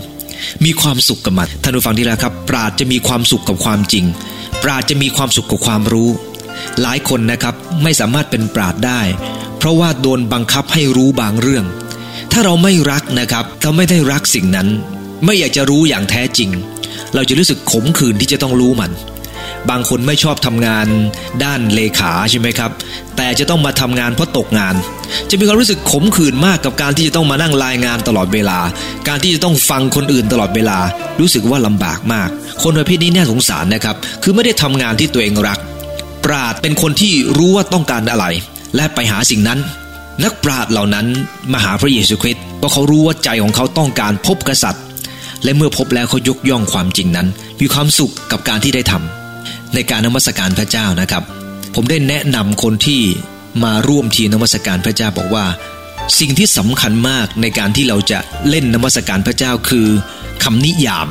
[0.66, 4.06] มีความสุขกับมันท่านผู้ฟังที่รักครับ ปราดจะมีความสุขกับความจริง
[4.64, 6.10] ปราดจะมีความสุขกับความรู้
[6.82, 9.02] หลายคนนะครับไม่สามารถเป็นปราดได้
[9.58, 11.66] เพราะว่าโดนบังคับให้รู้บางเรื่อง
[12.32, 14.68] ถ้าเราไม่รักนะครับ เราไม่ได้รักสิ่งนั้น
[15.26, 16.50] ไม่อยากจะรู้อย่างแท้จริง
[17.16, 18.92] เราจะรู้สึกขมขื่นที่จะต้องรู้มัน
[19.70, 20.88] บางคนไม่ชอบทำงาน
[21.44, 22.72] ด้านเลขาใช่ไหมครับ
[23.18, 24.76] แต่จะต้องมาทำงานเพราะตกงาน
[25.30, 28.60] จะมีความรู้สึกขมขื่นมากกับการที่จะต้องมานั่งรายงานตลอดเวลา
[29.08, 30.78] การที่จะต้องฟังคนอื่นตลอดเวลา
[31.20, 32.30] รู้สึกว่าลำบากมาก
[32.64, 35.60] คนประเภทนี้น่าสงสารนะครับ คือไม่ได้ทำงานที่ตัวเองรัก
[36.26, 38.26] ปราดเป็นคนที่รู้ว่าต้องการอะไร
[38.76, 39.60] และไปหาสิ่งนั้น
[40.24, 41.06] นักปราดเหล่านั้น
[41.54, 44.84] มาหาพระเยซูคริสต์เพราะเขารู้ว่าใจของเขาต้องการพบกษัตริย์
[45.44, 47.28] และเมื่อพบแล้วเขายกย่องความจริงนั้น
[47.62, 51.24] มีความสุขกับการที่ได้ทำในการนมัสการพระเจ้านะครับ
[51.76, 53.02] ผมได้แนะนำคนที่
[53.64, 55.46] มาร่วมทีนมัสการพระเจ้าบอกว่า
[56.20, 59.88] สิ่งที่สำคัญมากในการที่เราจะเล่นนมัสการพระเจ้าคือ
[60.44, 61.08] คำนิยาม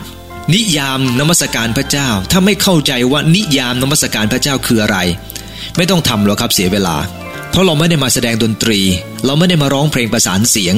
[0.55, 4.99] นิยามนมัสการพระเจ้า ถ้าไม่เข้าใจว่านิยามนมัสการพระเจ้าคืออะไร
[5.77, 6.97] ไม่ต้องทำหรอกครับเสียเวลา
[7.51, 8.81] เพราะเราไม่ได้มาแสดงดนตรี
[9.27, 10.75] เราไม่ได้มาร้องเพลงประสานเสียง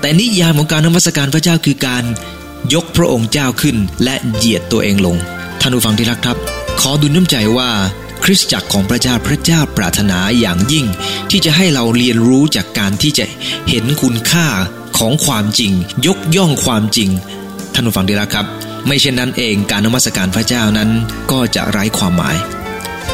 [0.00, 2.04] แต่นิยามของการนมัสการพระเจ้าคือการ
[2.74, 5.16] ยกพระองค์เจ้าขึ้น และเหยียดตัวเองลง
[5.60, 6.36] ท่านผู้ฟังที่รักครับ
[6.80, 7.70] ขอดุลน้ำใจว่า
[8.24, 10.86] คริสตจักรของพระเจ้าพระเจ้าปรารถนาอย่างยิ่ง
[11.30, 13.24] ที่จะให้เราเรียนรู้จากการที่จะ
[13.68, 14.46] เห็นคุณค่า
[14.98, 15.72] ของความจริง
[16.06, 17.10] ยกย่องความจริง
[17.74, 18.46] ท่านผู้ฟังที่รักครับ
[18.86, 20.90] ไม่เช่นนั้นเองการนมัสการพระเจ้านั้น
[21.30, 22.36] ก็จะไร้ความหมาย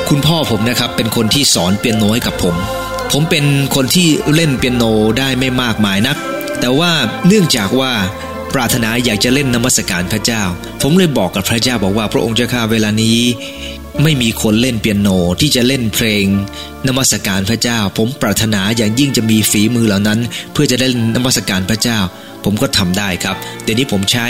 [0.09, 2.55] คุณพ่อผมนะครับเป็นคนที่สอนเปียโนให้กับผม
[3.12, 4.85] ผมเป็นคนที่เล่นเปียโน
[5.19, 6.17] ได้ไม่มากมายนัก
[6.61, 6.93] แต่ว่า
[7.27, 7.93] เนื่องจากว่า
[8.55, 10.43] ปรารถนาอยากจะเล่นนมัสการพระเจ้า
[10.83, 13.19] ผมเลยบอกกับพระเจ้าบอกว่าพระองค์เจ้าข้าเวลานี้
[14.03, 15.09] ไม่มีคนเล่นเปียโน
[15.41, 16.25] ที่จะเล่นเพลง
[16.88, 20.21] นมัสการพระเจ้า ผมปรารถนาอย่างยิ่งจะมีฝีมือเหล่านั้น
[20.53, 21.99] เพื่อจะได้นมัสการพระเจ้า
[22.45, 24.27] ผมก็ทำได้ครับเดี๋ยวนี้ผมใช้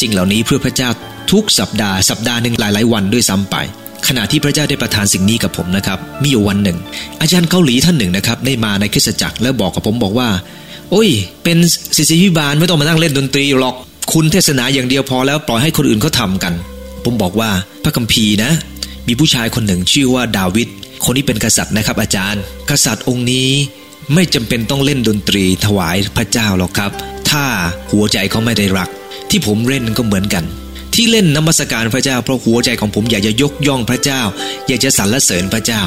[0.00, 0.88] สิ่งเหล่านี้เพื่อพระเจ้า
[1.32, 3.56] ทุกสัปดาห์สัปดาห์หนึ่งหลายๆ วันด้วยซ้ำไป
[4.08, 6.78] ขณะที่พระเจ้าได้ประทานสิ่งนี้กับผมนะครับ มีอยู่วันหนึ่ง
[7.20, 10.28] อาจารย์เกาหลีท่านหนึ่งนะครับ ได้มาในคริสตจักรแล้วบอกกับผมบอกว่า
[10.90, 11.08] โอ้ย
[11.44, 11.58] เป็น
[11.96, 13.74] ศิษย์พิบาลไม่ต้องมานั่งเล่นดนตรีหรอก
[14.12, 16.54] คุณเทศนาอย่างเดียวพอแล้วปล่อยให้คนอื่นเขาทากัน
[17.04, 17.50] ผมบอกว่า
[17.82, 18.50] พระคัมภีร์นะ
[19.08, 20.68] มีผู้ชายคนหนึ่งชื่อว่าดาวิด
[21.04, 23.48] คนนี้เป็นกษัตริย์นะครับอาจารย์ กษัตริย์องค์นี้
[24.14, 26.90] ไม่จำเป็นต้องเล่นดนตรีถวายพระเจ้าหรอกครับ
[27.30, 27.44] ถ้า
[27.92, 28.88] หัวใจเขาไม่ได้รัก
[29.30, 30.44] ที่ผมเล่นก็เหมือนกัน
[30.94, 34.20] ที่เล่นนมัสการพระเจ้าเพราะหัวใจของผมอยากจะยกย่องพระเจ้า
[34.68, 35.82] อยากจะสรรเสริญพระเจ้า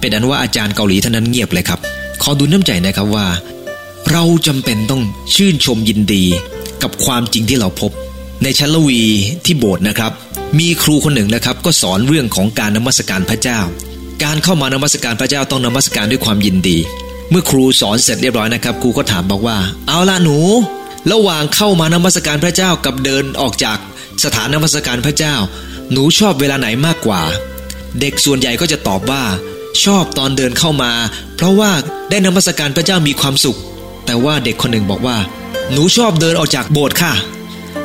[0.00, 1.80] เป็นอันว่าอาจารย์เกาหลีท่านนั้นเงียบเลยครับ
[2.22, 3.26] ขอดูน้ำใจนะครับว่า
[4.10, 5.02] เราจำเป็นต้อง
[5.34, 6.24] ชื่นชมยินดี
[6.82, 7.90] กับความจริงที่เราพบ
[8.42, 9.02] ในชั้นละวี
[9.44, 10.12] ที่โบสถ์นะครับ
[10.58, 13.60] มีครูคนหนึ่งนะครับ ก็สอนเรื่องของการนมัสการพระเจ้า
[14.24, 16.78] การเข้ามานมัสการพระเจ้าต้องนมัสการด้วยความยินดี
[17.30, 20.38] เมื่อครูสอนเสร็จเรียบร้อยนะครับ ครูก็ถามบอกว่า เอาละหนู
[21.12, 23.78] ระหว่างเข้ามานมัสการพระเจ้ากับเดินออกจาก
[24.24, 25.34] สถานนมัสการพระเจ้า
[25.92, 27.22] หนูชอบเวลาไหนมากกว่า
[28.00, 29.22] เด็กส่วนใหญ่ก็จะตอบว่า
[29.84, 30.92] ชอบตอนเดินเข้ามา
[31.36, 31.70] เพราะว่า
[32.10, 33.58] ได้นมัสการพระเจ้ามีความสุข
[34.12, 35.16] แต่ว่าเด็กคนหนึ่งบอกว่า
[35.72, 37.12] หนูชอบเดินออกจากโบสถ์ค่ะ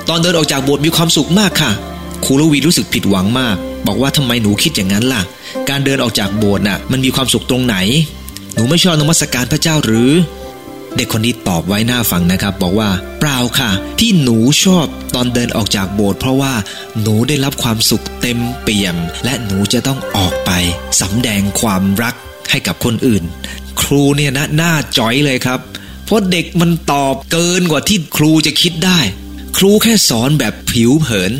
[0.09, 1.71] ตอนเดินออกจากโบสถ์มีความสุขมากค่ะ
[2.25, 3.55] ครูลวีรู้สึกผิดหวังมาก
[3.87, 5.21] บอกว่าทำไมหนูคิดอย่างนั้นล่ะ
[5.69, 7.75] การเดินออกจากโบสถ์น่ะ มันมีความสุขตรงไหน
[8.53, 10.11] หนูไม่ชอบนมัสการพระเจ้าหรือ
[10.95, 14.85] เด็กคนนี้ตอบไว้หน้าฟังนะครับ บอกว่า เปล่าค่ะ ที่หนูชอบ
[15.15, 16.53] ตอนเดินออกจากโบสถ์เพราะว่า
[17.01, 20.51] หนูได้รับความสุขเต็มเปี่ยม และหนูจะต้องออกไป
[21.01, 22.15] สำแดงความรัก
[22.49, 23.23] ให้กับคนอื่น
[23.81, 25.59] ครูเนี่ยนะหน้าจ้อยเลยครับ
[26.07, 28.99] เพราะเด็กมันตอบเกินกว่าที่ครูจะคิดได้
[29.57, 31.31] ครูแค่สอนแบบผิวเผิน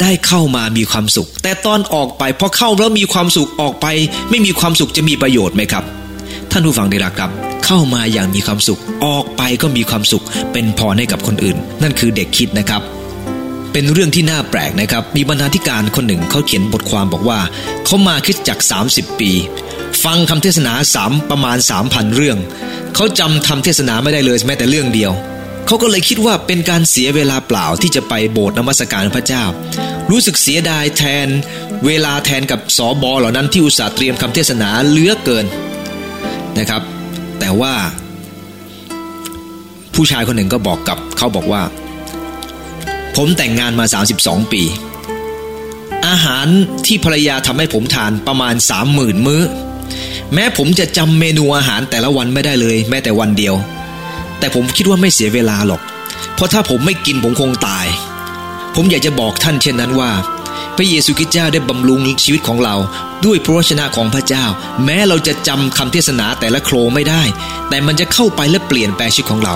[0.00, 3.86] ได้เข้ามามีความสุข แต่ตอนออกไปพอเข้าแล้วมีความสุขออกไป
[4.30, 5.84] ไม่มีความสุขจะมีประโยชน์ไหมครับ
[6.50, 7.30] ท่านผู้ฟังที่รักครับ
[7.66, 12.82] เข้ามาอย่างมีความสุข ออกไปก็มีความสุข เป็นพรให้กับคนอื่น นั่นคือเด็กคิดนะครับ
[13.72, 17.40] เป็นเรื่องที่น่าแปลกนะครับ มีบรรณาธิการคนหนึ่งเขาเขียนบทความบอกว่า
[17.84, 18.58] เขามาคิดจาก
[18.90, 19.30] 30 ปี
[20.04, 22.38] ฟังคำเทศนาสามประมาณ 3,000 เรื่อง
[22.94, 25.12] เขาจำทำเทศนาไม่ได้เลยแม้แต่เรื่องเดียว
[25.66, 29.44] เขาก็เลยคิดว่าเป็นการเสียเวลาเปล่าที่จะไปโบสถ์นมัสการพระเจ้า
[30.10, 31.28] รู้สึกเสียดายแทน
[31.86, 35.46] เวลาแทนกับสอบอเหล่านั้นที่อุตส่าห์เตรียมคำเทศนาเลือเกิน
[36.58, 36.82] นะครับ
[37.40, 37.74] แต่ว่า
[39.94, 41.62] ผู้ชายคนหนึ่งก็บอกกับเขาบอกว่า
[43.16, 43.84] ผมแต่งงานมา
[44.18, 44.62] 32 ปี
[46.06, 46.46] อาหาร
[46.86, 48.54] ที่ภรรยาทำให้ผมทานประมาณ
[48.90, 49.42] 30,000มื้อ
[50.34, 53.54] แม้ผมจะจำเมนูอาหารแต่ละวันไม่ได้เลย แม้แต่วันเดียว
[54.38, 55.82] แต่ผมคิดว่าไม่เสียเวลาหรอก
[56.34, 57.86] เพราะถ้าผมไม่กินผมคงตาย
[58.74, 60.10] ผมอยากจะบอกท่านเช่นนั้นว่า
[60.76, 62.76] พระเยซูคริสต์เจ้าได้บำรุงชีวิตของเรา
[63.24, 64.44] ด้วยพระวจนะของพระเจ้า
[64.84, 67.22] แม้เราจะจำคำเทศนาแต่ละโครไม่ได้
[67.68, 69.54] แต่มันจะเข้าไปและเปลี่ยนแปลงชีวิตของเรา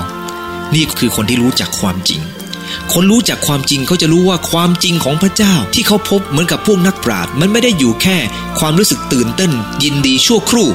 [0.75, 2.21] นี่คือคนที่รู้จักความจริง
[2.93, 8.19] คนรู้จักความจริงเขาจะรู้ว่าความจริงของพระเจ้า ที่เขาพบเหมือนกับพวกนักปราชญ์มันไม่ได้อยู่แค่
[8.59, 10.69] ความรู้สึกตื่นเต้น ยินดีชั่วครู่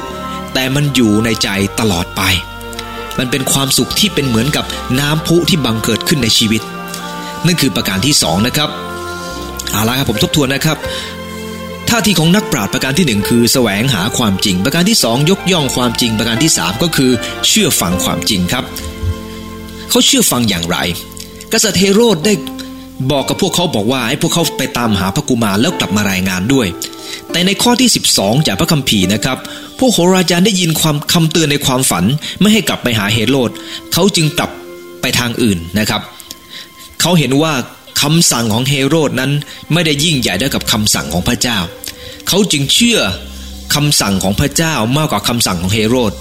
[0.54, 1.48] แต่มันอยู่ในใจ
[1.80, 2.22] ตลอดไป
[3.18, 4.64] มันเป็นความสุขที่เป็นเหมือนกับ
[5.00, 6.62] น้ำพุที่บังเกิดขึ้นในชีวิต
[7.46, 8.68] นั่นคือประการที่สองนะครับ
[9.72, 10.76] เอาละครับผมทบทวนนะครับ
[11.88, 17.10] ท่าทีของนักปราชญ์ประการที่หนึ่งคือแสวงหาความจริง ประการที่สองยกย่องความจริง ประการที่สามก็คือ
[17.48, 18.64] เชื่อฟังความจริงครับ
[19.90, 20.76] เขาเชื่อฟังอย่างไร
[21.52, 22.34] กษัตริย์เฮโรดได้
[23.10, 26.66] บอกกับพวกเขาบอกว่าให้พวกเขาไปตามหาพระกุมารแล้วกลับมารายงานด้วย
[27.30, 29.38] แต่ในข้อที่ 12 จากพระคัมภีร์นะครับ
[29.78, 32.04] พวกโหราจารย์ได้ยินความคำเตือนในความฝัน
[32.40, 33.50] ไม่ให้กลับไปหาเฮโรด
[33.92, 34.50] เขาจึงกลับ
[35.00, 36.02] ไปทางอื่นนะครับ
[37.00, 37.52] เขาเห็นว่า
[38.02, 39.30] คำสั่งของเฮโรดนั้น
[39.72, 41.58] ไม่ได้ยิ่งใหญ่เท่ากับคำสั่งของพระเจ้า
[42.28, 42.98] เขาจึงเชื่อ
[43.74, 46.12] คำสั่งของพระเจ้ามากกว่าคำสั่งของเฮโรด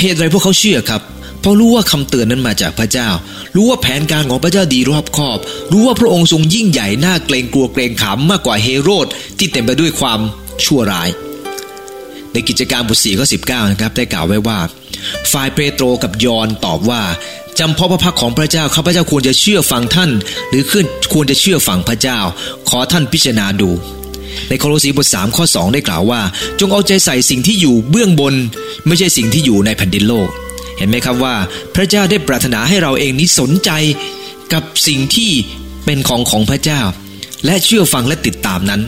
[0.00, 1.02] เหตุไรพวกเขาเชื่อครับ
[1.44, 3.08] เพราะรู้ว่าคำเตือนนั้นมาจากพระเจ้า
[3.56, 5.38] รู้ว่าแผนการของพระเจ้าดีรอบคอบ
[5.72, 9.06] รู้ว่าพระองค์ทรงยิ่งใหญ่น่าเกรงกลัวเกรงขามมากกว่าเฮโรด
[9.38, 10.20] ที่เต็มไปด้วยความ
[10.64, 11.08] ชั่วร้าย
[12.32, 14.58] ในกิจการบทสี่ข้อสิบเก้านะครับได้กล่าวไว้ว่า
[15.32, 17.02] ฝ่ายเปโตรกับยอนตอบว่า
[17.58, 20.10] จำเพาะพระพักของพระเจ้าข้าพเจ้าควรจะเชื่อฟังท่าน
[20.50, 22.18] หรือขึ้นควรจะเชื่อฟังพระเจ้า
[22.68, 23.70] ขอท่านพิจารณาดู
[24.48, 26.20] ในโคโลสีบทสามข้อสองได้กล่าวว่า
[26.60, 28.34] จงเอาใจใส่สิ่งที่อยู่เบื้องบน
[28.86, 30.30] ไม่ใช่สิ่งที่อยู่ในแผ่นดินโลก
[30.78, 31.34] เห็นไหมครับว่า
[31.74, 33.70] พระเจ้าได้ปรารถนาให้เราเองนี้สนใจ
[34.52, 35.30] กับสิ่งที่
[35.84, 36.80] เป็นของของพระเจ้า
[37.44, 38.80] และเชื่อฟังและติดตามนั้น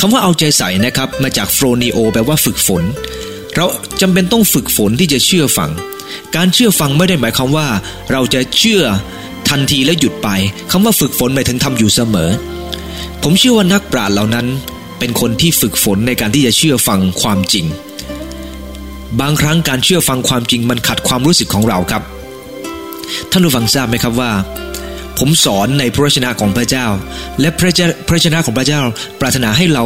[0.00, 2.82] คำว่าเอาใจใส่นะครับมาจากโฟรนิโอแปลว่าฝึกฝน
[3.54, 3.66] เรา
[4.00, 5.70] จำเป็นต้องฝึกฝนที่จะเชื่อฟัง
[6.36, 7.68] การเชื่อฟังไม่ได้หมายความว่า
[8.12, 8.82] เราจะเชื่อ
[9.48, 10.28] ทันทีแล้วหยุดไป
[10.70, 12.30] คำว่าฝึกฝนหมายถึงทำอยู่เสมอ
[13.22, 14.46] ผมเชื่อว่านักปราชญ์เหล่านั้น
[14.98, 17.66] เป็นคนที่ฝึกฝนในการที่จะเชื่อฟังความจริง
[19.20, 22.02] บางครั้งการเชื่อฟังความจริงมันขัดความรู้สึกของเราครับ
[23.30, 24.30] ท่านผู้ฟังทราบไหมครับว่า
[25.18, 26.86] ผมสอนในพระชนะของพระเจ้า
[27.40, 28.80] และพระเจ้าพระชนะของพระเจ้า
[29.20, 29.84] ปรารถนาให้เรา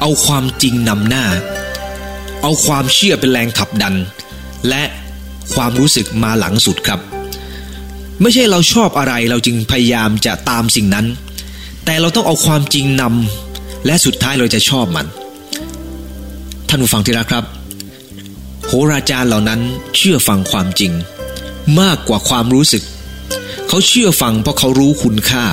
[0.00, 1.24] เอาความจริงนำหน้า
[2.42, 3.94] เอาความเชื่อเป็นแรงขับดัน
[4.68, 4.82] และ
[5.54, 7.00] ความรู้สึกมาหลังสุดครับ
[8.22, 11.06] ไม่ใช่เราชอบอะไรเราจึงพยายามจะตามสิ่งนั้น
[11.84, 15.06] แต่เราต้องเอาความจริงนำและสุดท้ายเราจะชอบมัน
[16.68, 17.59] ท่านผู้ฟังที่รักครับ
[18.72, 19.60] โหราจารย์เหล่านั้น
[19.96, 20.92] เชื่อฟังความจริง
[21.80, 22.82] มากกว่าความรู้สึก
[23.68, 25.44] เขาเชื่อฟังเพราะเขารู้คุณค่า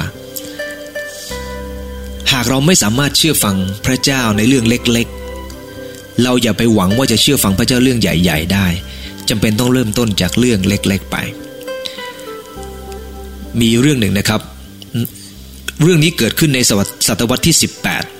[2.31, 8.67] หากเราไม่สามารถเชื่อฟังพระเจ้าในเรื่องเล็กๆ เราอย่าไปหวังว่าจะเชื่อฟังพระเจ้าเรื่องใหญ่ ๆ ได้
[9.29, 11.15] จำเป็นต้องเริ่มต้นจากเรื่องเล็ก ๆ ไป
[13.61, 14.41] มีเรื่องหนึ่งนะครับ
[15.81, 16.59] เรื่องนี้เกิดขึ้นใน
[17.07, 17.55] ศตวรรษที่
[17.87, 18.16] 18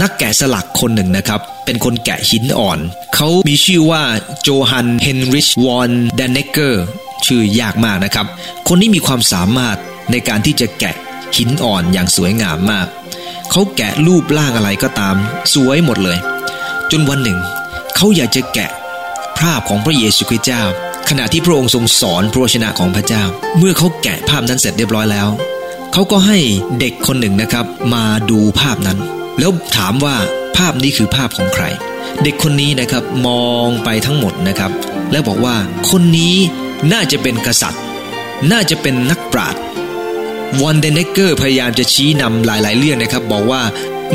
[0.00, 2.78] นักแกะสลักคนหนึ่งนะครับ เป็นคนแกะหินอ่อน
[3.14, 4.02] เขามีชื่อว่า
[4.42, 6.84] โจฮันเฮนริชวอนเดนเนเกอร์
[7.26, 8.26] ชื่อยากมากนะครับ
[8.68, 9.76] คนนี้มีความสามารถ
[10.10, 10.94] ในการที่จะแกะ
[11.36, 12.86] หินอ่อนอย่างสวยงามมาก
[13.50, 15.16] เขาแกะรูปร่างอะไรก็ตาม
[15.54, 16.18] สวยหมดเลย
[16.90, 17.38] จนวันหนึ่ง
[17.96, 18.70] เขาอยากจะแกะ
[19.38, 20.62] ภาพของพระเยซูคริสต์เจ้า
[21.08, 23.24] ขณะที่พระองค์ทรงสอนพระชนะของพระเจ้า
[23.58, 25.28] เมื่อเขาแกะภาพนั้นเสร็จเรียบร้อยแล้ว
[25.92, 26.38] เขาก็ให้
[26.78, 28.98] เด็กคนหนึ่งนะครับ มาดูภาพนั้น
[29.38, 30.16] แล้วถามว่า
[30.56, 31.64] ภาพนี้คือภาพของใคร
[32.22, 34.72] เด็กคนนี้นะครับมองไปทั้งหมดนะครับ
[35.12, 35.56] แล้วบอกว่า
[35.90, 36.36] คนนี้
[36.92, 37.82] น่าจะเป็นกษัตริย์
[38.52, 39.60] น่าจะเป็นนักปราชญ์
[40.60, 43.62] วอนเดนเนเกอร์พยายามจะชี้นำหลาย ๆ เรื่องนะครับ บอกว่า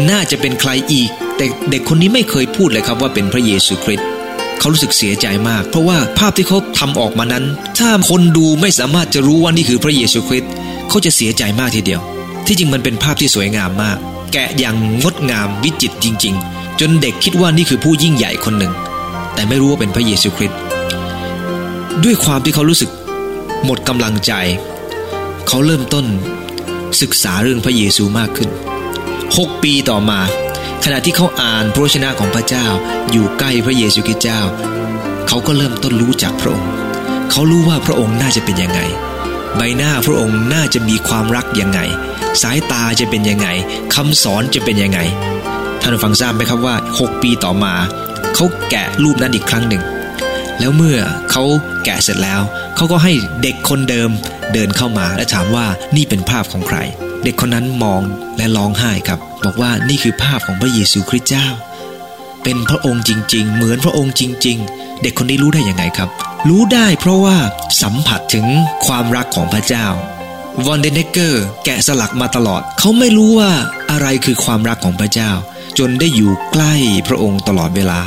[0.10, 4.08] น่าจะเป็นใครอีก แต่เด็กคนนี้ไม่เคยพูดเลยครับว่าเป็นพระเยซูคริสต์
[4.60, 7.46] เขารู้สึกเสียใจมาก เพราะว่าภาพที่เขาทำออกมานั้น
[7.80, 10.52] ถ้าคนดูไม่สามารถจะรู้ว่านี่คือพระเยซูคริสต์
[10.90, 12.02] เขาจะเสียใจมากทีเดียว
[12.46, 13.98] ที่จริงมันเป็นภาพที่สวยงามมาก
[14.32, 18.74] แกะอย่างงดงามวิจิตรจริง ๆ จนเด็กคิดว่านี่คือผู้ยิ่งใหญ่คนหนึ่ง
[19.34, 20.60] แต่ไม่รู้ว่าเป็นพระเยซูคริสต์
[22.04, 22.92] ด้วยความที่เขารู้สึก
[23.66, 24.34] หมดกำลังใจ
[25.48, 26.06] เขาเริ่มต้น
[27.02, 28.50] ศึกษาเรื่องพระเยซูมากขึ้น
[29.06, 30.20] 6 ปีต่อมา
[30.84, 32.66] ขณะที่เขาอ่านพระวจนะของพระเจ้า
[33.12, 34.42] อยู่ใกล้พระเยซูคริสต์เจ้า
[35.28, 36.70] เขาก็เริ่มต้นรู้จักพระองค์
[37.32, 38.80] เขารู้ว่าพระองค์น่าจะเป็นยังไง
[39.56, 41.80] ใบหน้าพระองค์น่าจะมีความรักยังไง
[42.42, 43.48] สายตาจะเป็นยังไง
[43.96, 45.00] คำสอนจะเป็นยังไง
[45.82, 47.74] ท่านฟังทราบไหมครับว่า 6 ปีต่อมา
[48.36, 49.84] เขาแกะรูปนั้นอีกครั้งหนึ่ง
[50.60, 51.00] แล้วเมื่อ
[51.32, 51.44] เขา
[51.86, 52.42] แกะเสร็จแล้ว
[52.76, 54.10] เขาก็ให้เด็กคนเดิม
[54.54, 56.78] เดินเข้ามาและถามว่านี่เป็นภาพของใคร
[57.24, 58.02] เด็กคนนั้นมอง
[58.38, 61.48] และร้องไห้ครับ บอกว่านี่คือภาพของพระเยซูคริสต์เจ้า
[62.44, 66.10] เป็นพระองค์จริง ๆ เหมือนพระองค์จริง ๆ เด็กคนนี้รู้ได้ยังไงครับ
[66.48, 67.38] รู้ได้เพราะว่า
[67.82, 68.46] สัมผัสถึง
[68.86, 69.88] ความรักของพระเจ้า
[70.66, 73.52] วอนเดเนเกอร์แกะสลักมาตลอด เขาไม่รู้ว่า
[73.92, 75.32] อะไรคือความรักของพระเจ้า
[75.80, 76.74] จนได้อยู่ใกล้
[77.08, 78.00] พระองค์ตลอดเวลา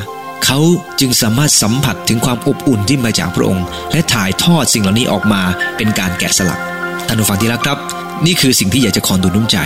[0.44, 0.58] เขา
[1.00, 5.42] จึงสามารถสัมผัสถึงความอบอุ่นที่มาจากพระองค์ และถ่ายทอดสิ่งเหล่านี้ออกมา
[5.76, 6.60] เป็นการแกะสลัก
[7.06, 7.78] ท่านผู้ฟังที่รักครับ
[8.26, 9.58] นี่คือสิ่งที่อยากจะขอดูน้ำใจ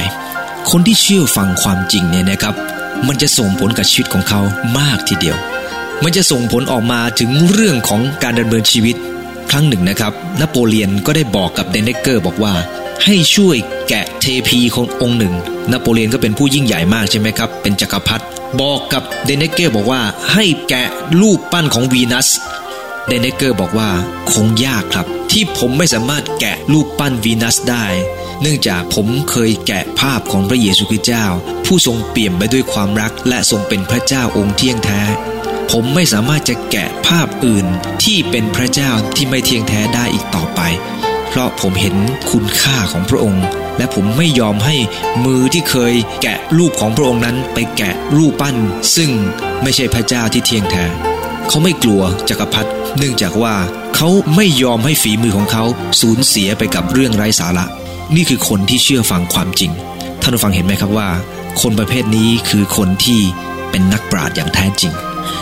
[0.70, 2.54] คนที่เชื่อฟังความจริงเนี่ยนะครับ
[3.06, 4.40] มันจะส่งผลกับชีวิตของเขา
[4.78, 5.36] มากทีเดียว
[6.04, 8.96] มันจะส่งผลออกมาถึงเรื่องของการดำเนินชีวิต
[9.50, 12.54] ครั้งหนึ่งนะครับ นโปเลียนก็ได้บอกกับเดนเนเกอร์บอกว่า
[13.04, 13.56] ให้ช่วย
[13.88, 15.34] แกะเทพีขององค์หนึ่ง
[15.72, 18.24] นโปเลียนก็เป็นผู้ยิ่งใหญ่มากใช่ไหมครับ เป็นจักรพรรดิ
[18.60, 20.86] บอกกับเดนเนเกอร์บอกว่า ให้แกะ
[21.20, 22.28] รูปปั้นของวีนัส
[23.06, 23.90] เดนเนเกอร์บอกว่า
[24.32, 27.86] คงยากครับ ที่ผมไม่สามารถแกะรูปปั้นวีนัสได้
[28.40, 31.26] เนื่องจากผมเคยแกะภาพของพระเยซูคริสต์เจ้า
[31.66, 35.02] ผู้ทรงเปี่ยมไปด้วยความรักและทรงเป็นพระเจ้าองค์เที่ยงแท้
[35.70, 37.66] ผมไม่สามารถจะแกะภาพอื่น
[38.02, 40.60] ที่เป็นพระเจ้าที่ไม่เที่ยงแท้ได้อีกต่อไป
[41.28, 41.96] เพราะผมเห็น
[42.30, 43.44] คุณค่าของพระองค์
[43.78, 44.76] และผมไม่ยอมให้
[45.24, 48.56] มือที่เคยแกะรูปของพระองค์นั้นไปแกะรูปปั้น
[48.96, 49.10] ซึ่ง
[49.62, 50.84] ไม่ใช่พระเจ้าที่เที่ยงแท้
[51.48, 53.54] เขาไม่กลัวจักรพรรดิเนื่องจากว่า
[53.96, 55.64] เขาไม่ยอมให้ฝีมือของเขา
[56.00, 57.66] สูญเสียไปกับเรื่องไร้สาระ
[58.14, 59.72] นี่คือคนที่เชื่อฟังความจริง
[60.22, 61.08] ท่านผู้ฟังเห็นไหมครับว่า
[61.60, 63.20] คนประเภทนี้คือคนที่
[63.70, 64.92] เป็นนักปราชญ์อย่างแท้จริง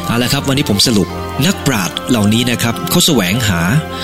[0.07, 1.09] เอาละครับวันนี้ผมสรุป
[1.47, 3.61] นักปราชญ์เหล่านี้นะครับเขาแสวงหา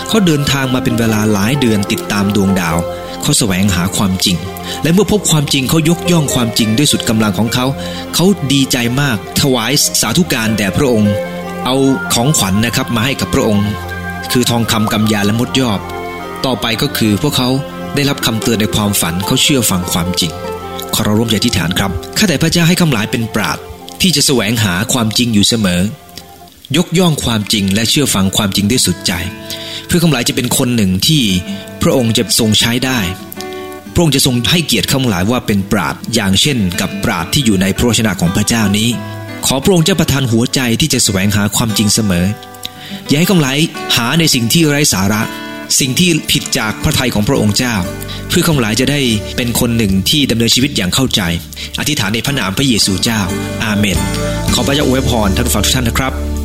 [0.08, 2.76] เขาเดินทางมาเป็นเวลาหลายเดือนติดตามดวงดาว
[3.22, 4.36] เขาแสวงหาความจริง
[4.82, 7.66] และเมื่อพบความจริงเขายกย่องความจริงด้วยสุดกำลังของเขา
[8.14, 11.12] เขาดีใจมากถวายสาธุการแด่พระองค์
[11.66, 11.76] เอา
[12.14, 13.66] ของขวัญนนะครับมาให้กับพระองค์
[14.32, 15.80] คือทองคำกำยาและมดยอบ
[16.46, 17.48] ต่อไปก็คือพวกเขา
[17.94, 20.32] ได้รับคำเตือนในความฝันเขาเชื่อฟังความจริง
[20.94, 23.58] ขอเราร่วมใจที่ฐานครับข้าแต่พระเจ้าให้คำหลายเป็นปราด
[24.02, 25.80] ที่จะแสวงหาความจริงอยู่เสมอ
[26.76, 29.12] ยกย่องความจริงและเชื่อฟังความจริงด้วยสุดใจ
[29.86, 31.22] เพื่อข้าพเจ้าจะเป็นคนหนึ่งที่
[31.82, 32.98] พระองค์จะทรงใช้ได้
[33.94, 38.88] พระองค์จะทรงให้เกียรติข้าพเจ้าว่าเป็นปราดอย่างเช่น กับปราดที่อยู่ในพระชนะของพระเจ้านี้
[39.46, 42.26] ขอพระองค์เจ้าประทานหัวใจที่จะแสวงหาความจริงเสมอ
[43.08, 43.54] อย่าให้ข้าพเจ้า
[43.96, 45.22] หาในสิ่งที่ไร้สาระ
[45.80, 47.74] สิ่งที่ผิดจากพระทัยของพระองค์เจ้า
[48.28, 49.00] เพื่อข้าพเจ้าจะได้
[49.36, 51.20] เป็นคนหนึ่งที่ดำเนินชีวิตอย่างเข้าใจ
[51.78, 53.20] อธิษฐานในพระนามพระเยซูเจ้า
[53.64, 53.98] อาเมน
[54.54, 56.37] ขอพระเจ้าอวยพรท่านผู้ฟังทุกท่านนะครับ